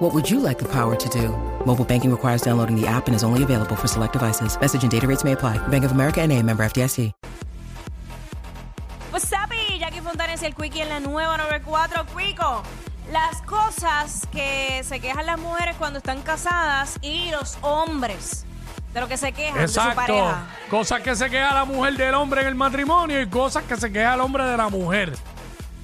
[0.00, 1.28] What would you like the power to do?
[1.66, 4.58] Mobile banking requires downloading the app and is only available for select devices.
[4.58, 5.58] Message and data rates may apply.
[5.68, 7.12] Bank of America and a member FDIC.
[9.10, 12.06] What's up, y Jackie Fontanes y el Quickie en la nueva 94.
[12.16, 12.62] Quico,
[13.12, 18.46] las cosas que se quejan las mujeres cuando están casadas y los hombres
[18.94, 19.96] de lo que se quejan de su Exacto.
[19.96, 20.46] pareja.
[20.70, 23.92] Cosas que se queja la mujer del hombre en el matrimonio y cosas que se
[23.92, 25.12] queja el hombre de la mujer.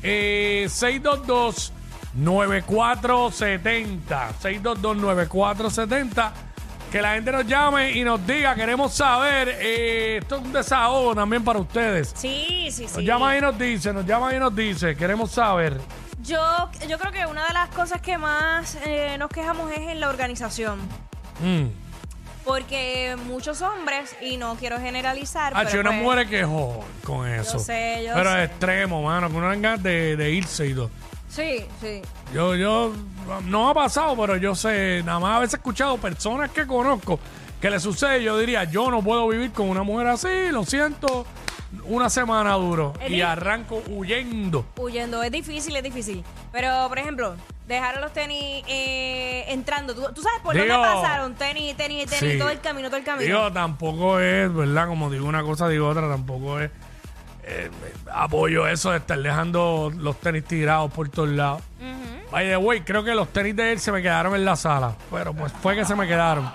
[0.02, 0.69] Eh,
[2.19, 4.33] 622-9470.
[4.43, 6.33] 622-9470.
[6.91, 9.48] Que la gente nos llame y nos diga, queremos saber.
[9.61, 12.12] eh, esto es un desahogo también para ustedes.
[12.15, 13.05] Sí, sí, Nos sí.
[13.05, 15.79] llama y nos dice, nos llama y nos dice, queremos saber.
[16.23, 19.98] Yo, yo creo que una de las cosas que más eh, nos quejamos es en
[20.01, 20.79] la organización.
[21.41, 21.66] Mm.
[22.45, 27.26] Porque muchos hombres, y no quiero generalizar, Ah, pero una pues, mujer que joder con
[27.29, 27.59] eso.
[27.59, 28.45] sé, yo Pero sé.
[28.45, 30.88] es extremo, mano, que uno tenga de, de irse y todo.
[31.29, 32.02] Sí, sí.
[32.32, 32.93] Yo, yo,
[33.45, 37.19] no ha pasado, pero yo sé, nada más a veces he escuchado personas que conozco
[37.60, 38.23] que le sucede.
[38.23, 41.27] Yo diría, yo no puedo vivir con una mujer así, lo siento,
[41.85, 42.95] una semana duro.
[43.09, 44.65] Y arranco huyendo.
[44.77, 45.23] huyendo.
[45.23, 46.24] Es difícil, es difícil.
[46.52, 47.35] Pero, por ejemplo,
[47.66, 49.95] dejar los tenis eh, entrando.
[49.95, 51.35] ¿Tú, tú sabes por Digo- dónde pasaron?
[51.35, 52.38] Tenis, tenis, tenis, Sí.
[52.38, 53.27] todo el camino, todo el camino.
[53.27, 54.87] Digo, tampoco es, ¿verdad?
[54.87, 56.71] Como digo una cosa, digo otra, tampoco es.
[57.47, 57.71] Eh,
[58.13, 61.63] apoyo eso de estar dejando los tenis tirados por todos lados.
[62.30, 64.94] By the way, creo que los tenis de él se me quedaron en la sala.
[65.11, 66.50] Pero pues fue que se me quedaron.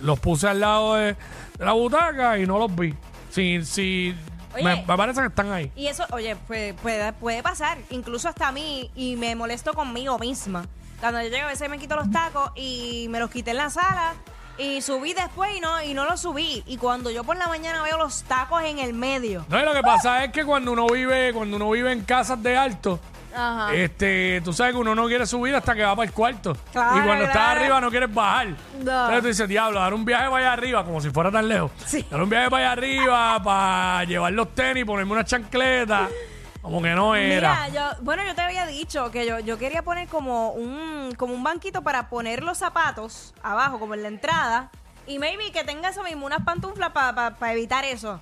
[0.00, 1.16] Los puse al lado de,
[1.58, 2.94] de la butaca y no los vi.
[3.30, 4.14] Sí.
[4.54, 4.62] Oye.
[4.62, 5.72] me, me parece que están ahí.
[5.74, 10.16] Y eso, oye, puede, puede, puede pasar, incluso hasta a mí, y me molesto conmigo
[10.20, 10.64] misma.
[11.00, 13.70] Cuando yo llego, a veces me quito los tacos y me los quité en la
[13.70, 14.14] sala
[14.58, 16.62] y subí después y no, y no los subí.
[16.66, 19.44] Y cuando yo por la mañana veo los tacos en el medio.
[19.48, 22.42] No, y lo que pasa es que cuando uno vive, cuando uno vive en casas
[22.42, 23.00] de alto,
[23.34, 23.74] Ajá.
[23.74, 26.56] este, tú sabes que uno no quiere subir hasta que va para el cuarto.
[26.72, 27.60] Claro, y cuando estás claro.
[27.60, 28.48] arriba no quieres bajar.
[28.48, 28.80] No.
[28.80, 31.72] Entonces tú dices, diablo, dar un viaje para allá arriba, como si fuera tan lejos.
[31.86, 32.06] Sí.
[32.10, 36.08] Dar un viaje para allá arriba, para llevar los tenis, ponerme una chancleta.
[36.64, 37.66] Como que no era.
[37.66, 41.34] Mira, yo, bueno, yo te había dicho que yo, yo quería poner como un, como
[41.34, 44.70] un banquito para poner los zapatos abajo, como en la entrada.
[45.06, 48.18] Y maybe que tenga eso mismo, unas pantuflas para evitar eso.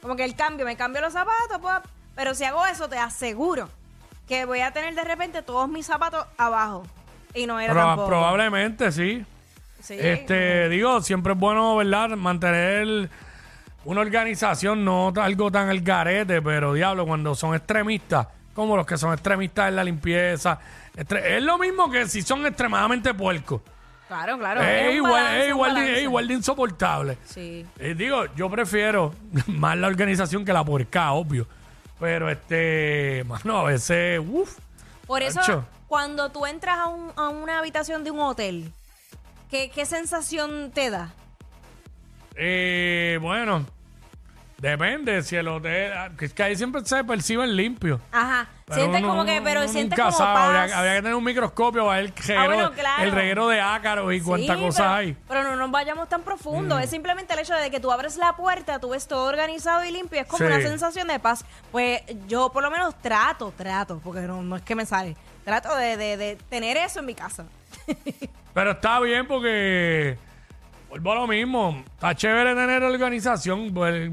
[0.00, 1.74] Como que el cambio, me cambio los zapatos, pues,
[2.14, 3.68] pero si hago eso, te aseguro
[4.26, 6.86] que voy a tener de repente todos mis zapatos abajo.
[7.34, 8.08] Y no era Proba- tampoco.
[8.08, 9.26] probablemente sí.
[9.82, 9.96] Sí.
[10.00, 12.08] Este, digo, siempre es bueno, ¿verdad?
[12.16, 13.10] Mantener
[13.84, 18.96] una organización, no algo tan el garete, pero diablo, cuando son extremistas, como los que
[18.96, 20.58] son extremistas en la limpieza,
[20.96, 23.60] es lo mismo que si son extremadamente puercos.
[24.06, 24.62] Claro, claro.
[24.62, 25.96] es, igual, balance, es, igual de, balance.
[25.98, 27.18] es igual de insoportable.
[27.24, 27.66] Sí.
[27.78, 29.14] Eh, digo, yo prefiero
[29.46, 31.46] más la organización que la puerca, obvio.
[31.98, 34.58] Pero este, mano, a veces, uff.
[35.06, 38.70] Por eso, cuando tú entras a, un- a una habitación de un hotel,
[39.50, 41.12] ¿qué, qué sensación te da?
[42.36, 43.64] Eh, bueno,
[44.58, 45.92] depende si el hotel.
[45.92, 48.00] ah, Es que ahí siempre se perciben limpios.
[48.12, 48.46] Ajá.
[48.66, 50.44] Pero sientes uno- como que, pero uno sientes nunca como sabe, paz.
[50.62, 53.02] Habría, habría que tener un microscopio para ver el reguero, bueno, claro.
[53.02, 55.12] el reguero de ácaros y Sí, cuántas cosas pero, hay.
[55.12, 55.16] Mm.
[55.28, 56.78] Pero no nos vayamos tan profundo.
[56.78, 59.90] Es simplemente el hecho de que tú abres la puerta, tú ves todo organizado y
[59.90, 60.20] limpio.
[60.20, 60.44] Es como Sí.
[60.44, 61.44] una sensación de paz.
[61.70, 65.14] Pues yo por lo menos trato, trato, porque no, no es que me sale.
[65.44, 67.44] Trato de, de- de tener eso en mi casa.
[68.54, 70.16] Pero está bien porque.
[70.88, 71.82] Vuelvo a lo mismo.
[71.96, 73.74] Está chévere tener organización.
[73.74, 74.10] Pues,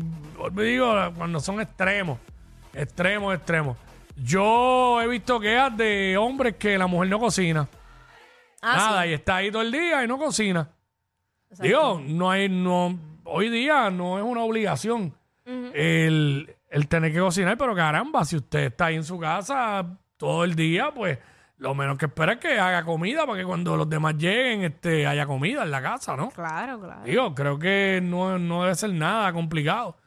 [0.50, 2.20] y digo, cuando son extremos.
[2.74, 3.78] Extremos, extremos.
[4.16, 7.68] Yo he visto quejas de hombres que la mujer no cocina.
[8.62, 9.10] Ah, Nada, sí.
[9.10, 10.70] y está ahí todo el día y no cocina.
[11.60, 15.14] Digo, no hay, no, hoy día no es una obligación
[15.46, 20.44] el, el tener que cocinar, pero caramba, si usted está ahí en su casa todo
[20.44, 21.18] el día, pues
[21.58, 25.06] lo menos que espera es que haga comida para que cuando los demás lleguen este,
[25.06, 26.30] haya comida en la casa, ¿no?
[26.30, 27.04] Claro, claro.
[27.04, 29.98] Digo, creo que no, no debe ser nada complicado.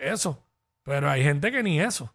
[0.00, 0.42] Eso.
[0.82, 2.12] Pero hay gente que ni eso.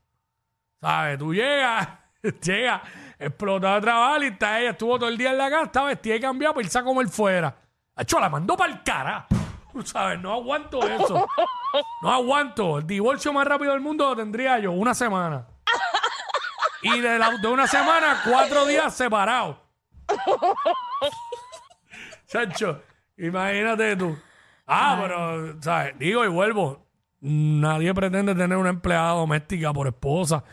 [0.82, 1.18] ¿Sabes?
[1.18, 1.88] Tú llegas,
[2.42, 2.82] llegas,
[3.20, 6.16] explotado de trabajo y está ella, estuvo todo el día en la casa, está vestida
[6.16, 7.56] y cambiada para irse a comer fuera.
[7.98, 9.28] Hecho, la mandó para el cara.
[9.84, 11.28] Sabes, no aguanto eso.
[12.02, 12.80] No aguanto.
[12.80, 15.48] El divorcio más rápido del mundo lo tendría yo, una semana.
[16.82, 19.58] Y de, la- de una semana, cuatro días separados.
[22.28, 22.82] Chacho,
[23.18, 24.18] imagínate tú.
[24.68, 25.98] Ah, pero, ¿sabes?
[26.00, 26.85] Digo y vuelvo.
[27.22, 30.44] Nadie pretende tener una empleada doméstica por esposa.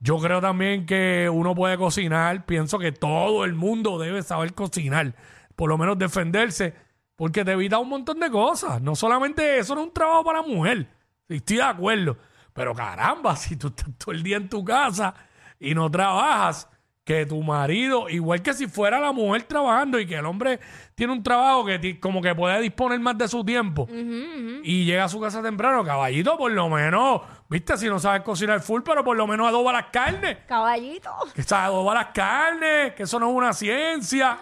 [0.00, 2.46] Yo creo también que uno puede cocinar.
[2.46, 5.14] Pienso que todo el mundo debe saber cocinar.
[5.56, 6.74] Por lo menos defenderse.
[7.16, 8.80] Porque te evita un montón de cosas.
[8.80, 10.88] No solamente eso no es un trabajo para la mujer.
[11.28, 12.16] Estoy de acuerdo.
[12.52, 15.14] Pero caramba, si tú estás todo el día en tu casa
[15.58, 16.68] y no trabajas,
[17.08, 20.60] que tu marido, igual que si fuera la mujer trabajando y que el hombre
[20.94, 25.04] tiene un trabajo que ti- como que puede disponer más de su tiempo y llega
[25.04, 29.02] a su casa temprano, caballito, por lo menos, viste, si no sabes cocinar full, pero
[29.02, 31.10] por lo menos adoba las carnes Caballito.
[31.34, 34.36] que se adoba las carnes, que eso no es una ciencia.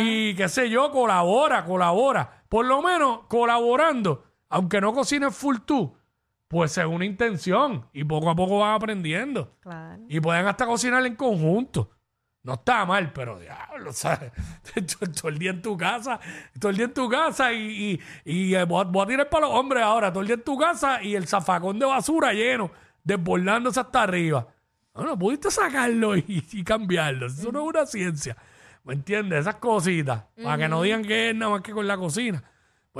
[0.00, 2.42] Y qué sé yo, colabora, colabora.
[2.48, 5.94] Por lo menos colaborando, aunque no cocines full tú,
[6.48, 7.86] pues es una intención.
[7.92, 9.56] Y poco a poco van aprendiendo.
[9.60, 10.02] Claro.
[10.08, 11.90] Y pueden hasta cocinar en conjunto.
[12.42, 14.32] No está mal, pero diablo, ¿sabes?
[15.14, 16.18] todo el día en tu casa,
[16.58, 19.28] todo el día en tu casa y, y, y, eh, voy, a, voy a tirar
[19.28, 22.32] para los hombres ahora, todo el día en tu casa y el zafacón de basura
[22.32, 22.70] lleno,
[23.02, 24.46] desbordándose hasta arriba.
[24.94, 27.26] No, no pudiste sacarlo y, y cambiarlo.
[27.26, 28.36] Eso no es una ciencia.
[28.84, 29.40] ¿Me entiendes?
[29.40, 30.24] Esas cositas.
[30.42, 32.42] Para que no digan que es nada más que con la cocina.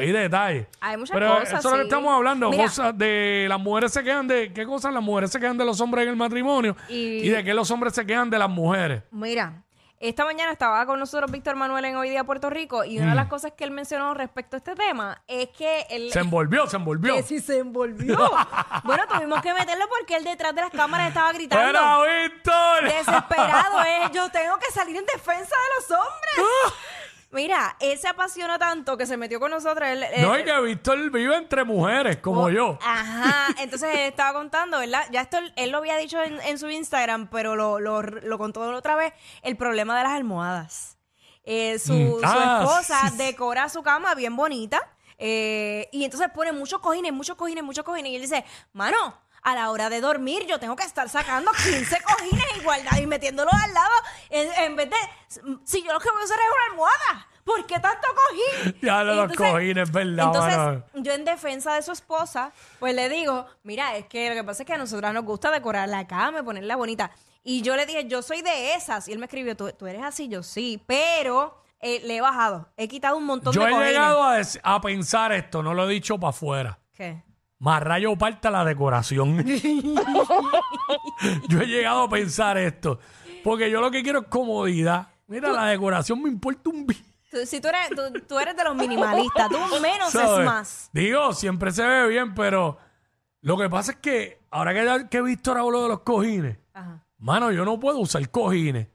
[0.04, 0.66] Pues hay detalles.
[0.80, 1.82] Hay muchas Pero cosas, eso es lo que sí.
[1.88, 2.50] estamos hablando.
[2.50, 2.62] Mira.
[2.64, 4.52] cosas de las mujeres se quedan de.
[4.52, 6.76] ¿Qué cosas las mujeres se quedan de los hombres en el matrimonio?
[6.88, 9.02] Y- Y, de qué los hombres se quedan de las mujeres.
[9.10, 9.64] Mira,
[10.00, 13.14] esta mañana estaba con nosotros Víctor Manuel en Hoy Día Puerto Rico y una de
[13.16, 16.06] las cosas que él mencionó respecto a este tema es que él...
[16.06, 16.12] Mm.
[16.12, 17.16] Se envolvió, se envolvió.
[17.16, 18.16] que si se envolvió.
[18.84, 21.66] bueno, tuvimos que meterlo porque él detrás de las cámaras estaba gritando.
[21.66, 22.84] ¡Pero, Víctor!
[22.84, 24.08] Desesperado, ¿eh?
[24.14, 26.74] Yo tengo que salir en defensa de los hombres.
[27.30, 29.86] Mira, él se apasionó tanto que se metió con nosotros.
[29.86, 32.78] Él, él- No, y que Víctor vive entre mujeres, como Oh, yo.
[32.82, 35.02] Ajá, entonces él estaba contando, ¿verdad?
[35.10, 38.38] Ya esto él, él lo había dicho en, en su Instagram, pero lo, lo, lo
[38.38, 40.96] contó otra vez, el problema de las almohadas.
[41.44, 43.16] Eh, su, Mm, su ah, esposa sí.
[43.18, 44.80] decora su cama bien bonita
[45.16, 48.96] eh, y entonces pone muchos cojines, muchos cojines, muchos cojines y él dice, mano,
[49.42, 53.06] a la hora de dormir yo tengo que estar sacando 15 cojines y guardados y
[53.06, 53.92] metiéndolos al lado
[54.30, 54.96] en, en vez de,
[55.64, 57.28] si yo lo que voy a usar es una almohada.
[57.44, 58.06] ¿Por qué tanto
[58.62, 58.76] cojín?
[58.82, 60.84] Ya Y los cojines, ¿verdad, Entonces, mano?
[60.92, 64.64] yo en defensa de su esposa, pues le digo, mira, es que lo que pasa
[64.64, 67.10] es que a nosotras nos gusta decorar la cama y ponerla bonita.
[67.42, 69.08] Y yo le dije, yo soy de esas.
[69.08, 70.28] Y él me escribió, ¿tú, tú eres así?
[70.28, 72.68] Yo sí, pero eh, le he bajado.
[72.76, 73.92] He quitado un montón Yo de he cojines.
[73.92, 76.78] llegado a, dec- a pensar esto, no lo he dicho para afuera.
[76.94, 77.22] ¿Qué?
[77.60, 79.44] Más rayo parta la decoración.
[81.48, 82.98] yo he llegado a pensar esto.
[83.42, 85.08] Porque yo lo que quiero es comodidad.
[85.26, 88.64] Mira, la decoración me importa un bi- Tú- si tú eres, tú, tú eres de
[88.64, 90.38] los minimalistas, tú menos ¿sabes?
[90.38, 90.90] es más.
[90.94, 92.78] Digo, siempre se ve bien, pero
[93.42, 97.04] lo que pasa es que ahora que, que Víctor habló de los cojines, Ajá.
[97.18, 98.88] mano, yo no puedo usar cojines.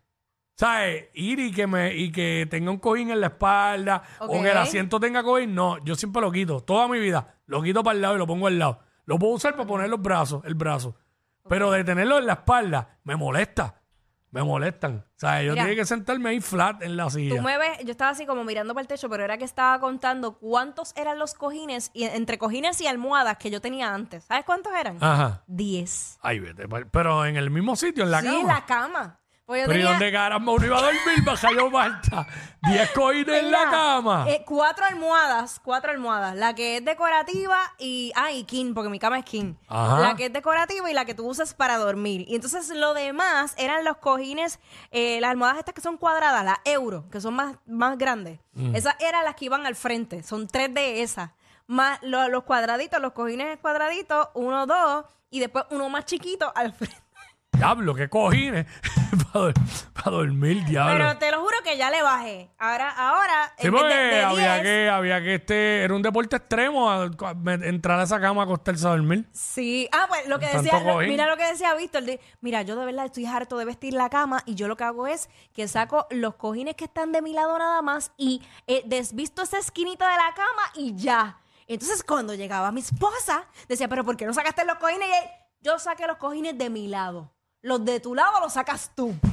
[0.56, 1.06] ¿Sabes?
[1.14, 4.58] Ir y que me y que tenga un cojín en la espalda o que el
[4.58, 8.02] asiento tenga cojín, no, yo siempre lo quito, toda mi vida, lo quito para el
[8.02, 8.80] lado y lo pongo al lado.
[9.06, 10.96] Lo puedo usar para poner los brazos, el brazo.
[11.50, 13.82] Pero de tenerlo en la espalda, me molesta.
[14.32, 15.06] Me molestan.
[15.16, 15.46] ¿Sabes?
[15.46, 15.66] Yo Mira.
[15.66, 17.36] tengo que sentarme ahí flat en la silla.
[17.36, 19.80] Tú me ves, yo estaba así como mirando para el techo, pero era que estaba
[19.80, 24.24] contando cuántos eran los cojines, y entre cojines y almohadas que yo tenía antes.
[24.24, 24.98] ¿Sabes cuántos eran?
[25.02, 25.44] Ajá.
[25.46, 26.18] Diez.
[26.22, 26.68] Ay, vete.
[26.90, 28.40] Pero en el mismo sitio, en la sí, cama.
[28.40, 29.20] en la cama.
[29.46, 31.02] Pues yo Pero ¿y tenía- dónde caramba uno iba a dormir?
[31.26, 32.26] Baja yo Marta.
[32.62, 34.26] Diez cojines en la Mira, cama.
[34.30, 36.34] eh, cuatro almohadas, cuatro almohadas.
[36.38, 38.14] La que es decorativa y.
[38.16, 39.56] Ah, y king, porque mi cama es king.
[39.68, 40.00] Ajá.
[40.00, 42.24] La que es decorativa y la que tú usas para dormir.
[42.30, 46.60] Y entonces lo demás eran los cojines, eh, las almohadas estas que son cuadradas, las
[46.64, 48.40] euro, que son más, más grandes.
[48.54, 48.76] Mm.
[48.78, 50.24] Esas eran las que iban al frente.
[50.24, 51.32] Son tres de esas.
[51.68, 56.72] Más lo- los cuadraditos, los cojines cuadraditos, uno, dos, y después uno más chiquito al
[56.74, 56.96] frente.
[57.52, 58.66] Diablo, qué cojines.
[59.94, 60.94] para dormir, diablo.
[60.94, 62.50] Pero te lo juro que ya le bajé.
[62.58, 63.54] Ahora, ahora.
[63.58, 66.36] Sí, en vez de- porque de había 10, que, había que este, era un deporte
[66.36, 69.28] extremo a- a- me- entrar a esa cama a acostarse a dormir.
[69.32, 71.10] Sí, ah, pues lo que Tanto decía, lo- cojín.
[71.10, 74.10] mira lo que decía Víctor, de- mira, yo de verdad estoy harto de vestir la
[74.10, 77.34] cama y yo lo que hago es que saco los cojines que están de mi
[77.34, 81.40] lado nada más y eh, desvisto esa esquinita de la cama y ya.
[81.68, 85.08] Entonces cuando llegaba mi esposa, decía, pero ¿por qué no sacaste los cojines?
[85.08, 85.30] Y él,
[85.62, 87.32] yo saqué los cojines de mi lado.
[87.64, 89.16] Los de tu lado los sacas tú.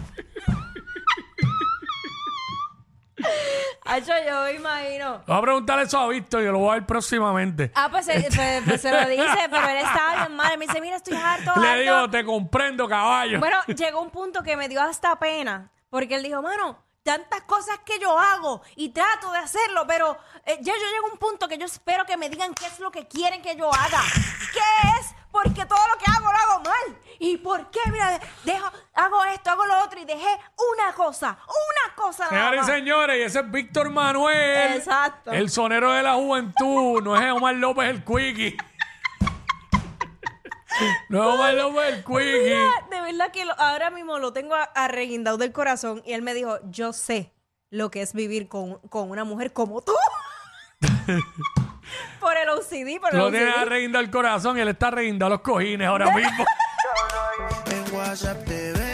[3.85, 5.23] Hacho, yo me imagino.
[5.27, 7.73] Voy a preguntarle eso a Víctor y lo voy a ver próximamente.
[7.75, 10.57] Ah, pues, se- pues- pues se lo dice, pero él estaba bien mal.
[10.59, 11.61] Me dice, mira, estoy harto, harto.
[11.61, 13.41] Le digo, te comprendo, caballo.
[13.41, 17.81] Bueno, llegó un punto que me dio hasta pena, porque él dijo, mano, tantas cosas
[17.85, 21.49] que yo hago y trato de hacerlo, pero eh, ya yo llego a un punto
[21.49, 24.01] que yo espero que me digan qué es lo que quieren que yo haga.
[24.53, 24.61] ¿Qué
[32.29, 34.73] cosa nada Señores y señores, y ese es Víctor Manuel.
[34.77, 35.33] Exacto.
[35.33, 37.03] El sonero de la juventud.
[37.03, 38.57] No es Omar López el Quickie.
[41.09, 42.57] No me lo fue el quickie.
[42.91, 46.01] De verdad que lo- ahora mismo lo tengo a- arreguindado del corazón.
[46.07, 47.33] Y él me dijo, yo sé
[47.71, 49.93] lo que es vivir con, con una mujer como tú.
[52.21, 53.33] por el OCD, por el Lo OCD.
[53.33, 56.45] tiene arreguindado el corazón y él está arreguindado los cojines ahora mismo.
[57.67, 58.90] En WhatsApp te veo